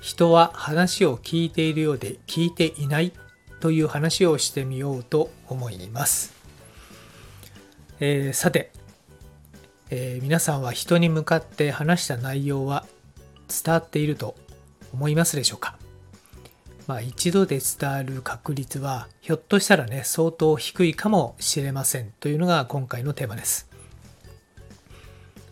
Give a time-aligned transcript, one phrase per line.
[0.00, 3.12] 人は話を聞いているようで聞いていない
[3.60, 6.32] という話をしてみようと思います。
[8.00, 8.72] えーさて、
[9.90, 12.86] えー皆さんは人に向かって話した内容は
[13.48, 14.36] 伝わっていると
[14.94, 15.76] 思いますでしょうか？
[16.86, 23.68] まあ一度で伝わる確率はひょっとしたらね相当低いかもしれませんというのが今回のテーマです。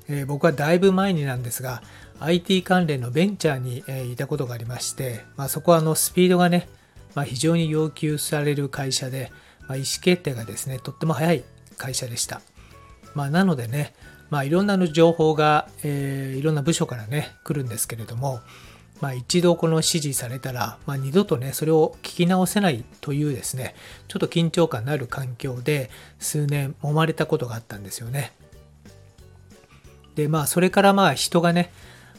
[0.08, 1.82] えー僕はだいぶ前になんですが
[2.20, 6.68] IT 関連のベンチャーに、えいたことがありまして、まあ、そこはあのスピードがね、
[7.14, 9.30] まあ、非常に要求される会社で、
[9.68, 11.44] まあ、意思決定がですねとっても早い
[11.76, 12.40] 会社でした、
[13.14, 13.94] まあ、なのでね、
[14.30, 18.40] まあ、いろんな情報が、えーいろんな部署からね来るんですけれども、
[19.00, 23.74] まあ、一度この指示されたら、まあ、二度とねそれを聞き直せないというですね
[24.08, 28.32] ちょっと緊張感のある環境で数年揉まれたことがあったんですよね。
[30.14, 31.70] でまあそれからまあ人がね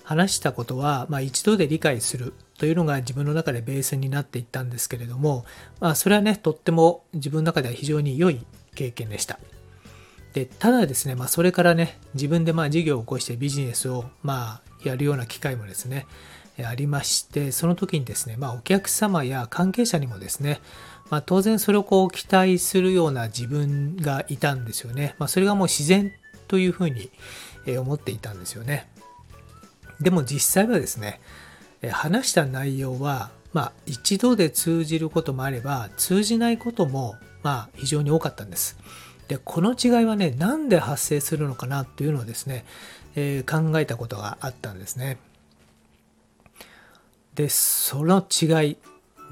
[0.09, 5.45] 話したことは、まあ、一度で理解するというのが自分の中でベースになっていったんですけれども、
[5.79, 8.43] まあ、それはねとっても自分の中では非常に良い
[8.73, 9.37] 経験でした。
[10.33, 16.07] でただですね、まあ、それからね自分でまあ事業を起こしてビジネスをまあやるような機会もですね
[16.65, 20.59] ありましてその時にですね、まあ、お客様や関係者にもですね、
[21.11, 26.11] まあ、当然それをこう期待するような自分がいたんですよね、まあ、それがもう自然
[26.47, 27.11] というふうに
[27.65, 28.87] え思っていたんですよね。
[29.99, 31.19] でも実際はですね
[31.91, 38.77] 話した内容は、まあ、一度で通じることもあれば通じないことも、まあ、非常に多かったんです。
[39.27, 42.65] でこの違いはねなんで発生するのかなっていうのをですね、
[43.15, 45.17] えー考えたことがあったんですね。
[47.35, 48.77] でその違い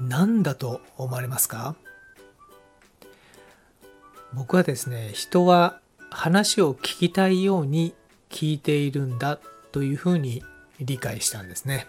[0.00, 1.74] 何だと思われますか？
[4.32, 7.94] 僕はですね人は話を聞きたいように
[8.30, 9.38] 聞いているんだ
[9.72, 10.42] というふうに
[10.80, 11.86] 理解したんですね。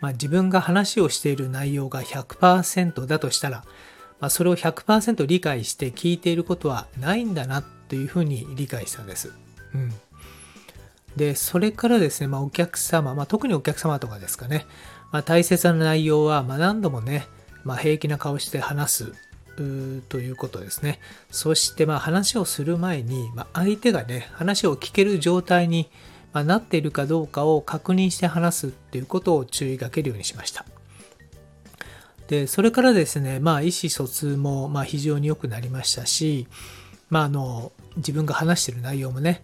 [0.00, 3.64] まあ、自分が話をしている内容が100%だとしたら、
[4.20, 9.32] まあ、それを100%理解して聞いていることはないんだなというふうに理解したんです。
[9.74, 9.92] うん、
[11.16, 14.66] でそれからですね、まあ、お客様、まあ、特にお客様とかですかね、
[15.12, 17.26] まあ、大切な内容はま何度もね、
[17.64, 19.12] ま、平気な顔して話す
[20.08, 20.98] ということですね。
[21.30, 25.90] そしてま話をする前に、ま、相手がね話を聞ける状態に
[26.32, 30.64] まあなっているかどうかを確認して話すっていうことを注意かけるようにしました。
[32.28, 36.46] でそれからですね、まあ、意思疎通もまあ非常に良くなりましたし、
[37.10, 39.42] まあ、あの自分が話している内容もね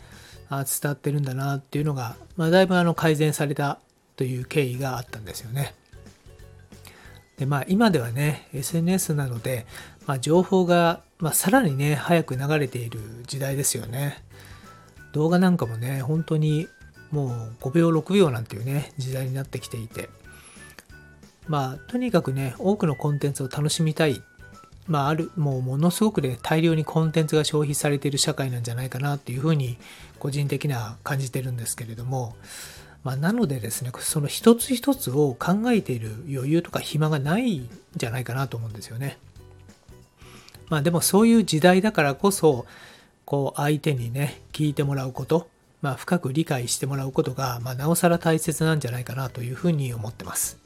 [0.49, 3.79] あ伝わってるんだなっていうのが、まあ、だいぶあの改善された
[4.17, 5.75] という経緯があったんですよね。
[7.37, 9.65] でまあ、今ではね SNS なので、
[10.07, 14.25] まあ、情報が、まあ、さらにね早く流れている時代ですよね。
[15.13, 16.69] 動画なんかもね本当に
[17.11, 17.27] も
[17.61, 20.09] う5秒6秒なんていうね時代になってきていて。
[21.47, 24.23] まあとにかくね多くのコンテンツを楽しみたい。
[24.87, 29.79] まああるもうものすごくね大量にコンテンツが消費されている社会なんじゃないかなっていうふうに
[30.19, 32.37] 個人的には感じてるんですけれども。
[33.05, 39.19] まあ、なのでですねその一つ一つを考えている余裕とか暇がないんじゃないかなと思うんですよね。
[40.69, 42.67] まあでもそういう時代だからこそ
[43.25, 45.49] こう相手にね聞いてもらうこと、
[45.81, 50.59] まあ、深く理解してもらうことが、まあ、なおさら大切なんじゃないかなというふうに思ってます。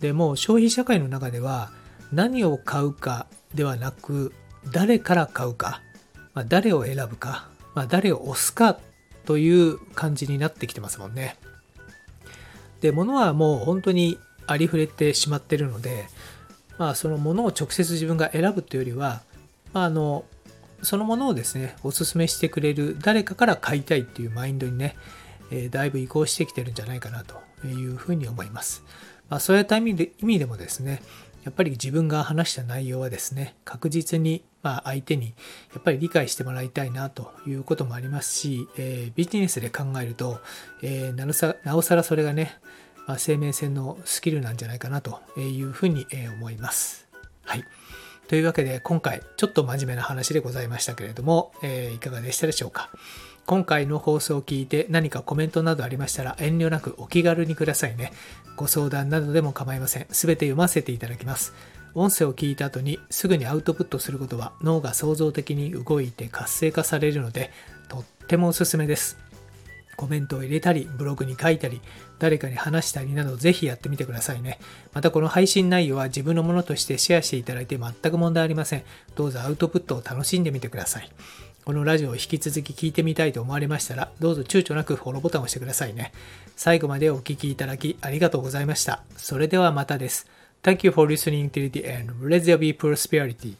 [0.00, 1.70] でも消費社会の中では
[2.12, 4.32] 何を買うかではなく
[4.72, 5.82] 誰から買うか、
[6.34, 8.78] まあ、誰を選ぶか、まあ、誰を押すか
[9.24, 11.36] という感じになってきてますもんね。
[12.80, 16.06] で物はもう本当にありふれてしまってるので
[16.78, 19.22] まあそのものを直接自分が選ぶというよりは、
[19.72, 20.24] まあ、あの
[20.82, 24.96] そのものをですねおすすめしてくれる誰かから買いたいっていうマインドにね、
[25.50, 28.84] えだいぶ移行してきてるんじゃないかなというふうに思います。
[29.28, 31.02] まあ、そういった意味で意味でもですね
[31.44, 35.34] やっぱり自分が話した内容はですね確実にま相手に
[35.72, 40.40] やっぱり理解してもらいたいなということもありますし、えービジネスで考えると、
[40.82, 42.56] えーなおさなおさらそれがね、
[43.06, 47.08] まあ、生命線のスキルなんじゃないかなというふうに思います。
[47.44, 47.64] はい。
[48.28, 52.90] というわけで今回ちょっと真面目な話でございましたけれども、えーいかがでしたでしょうか？
[53.46, 58.12] 今回の放送を聞いて何かコメントなどありましたら遠慮なくお気軽にくださいね。
[58.56, 60.06] ご相談などでも構いません。
[60.10, 61.54] すべて読ませていただきます。
[61.94, 67.50] 音声を聞いた後にすぐにアウトプットすることは脳が創造的に動いて活性化されるので
[67.88, 69.16] とってもおすすめです。
[69.98, 71.82] コメントを入れたり、ブログに書いたり、
[72.20, 74.60] 誰かに話したりなどぜひやってみてくださいね。
[74.94, 78.84] またこの配信内容は自分のものとしてシェアしていただいて全く問題ありません。
[79.16, 81.10] どうぞアウトプットを楽しんでみてください。
[81.64, 86.12] このラジオを引き続き聞いてみたいと思われましたら、どうぞ躊躇なくフォローボタンを押してくださいね。
[86.54, 89.02] 最後までお聴きいただきありがとうございました。
[89.16, 90.28] それではまたです。
[90.62, 92.12] Thank you for listening till the end.
[92.24, 93.56] Let there be prosperity.